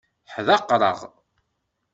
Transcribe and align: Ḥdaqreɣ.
Ḥdaqreɣ. 0.33 0.99